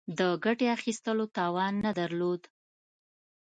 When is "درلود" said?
1.99-2.41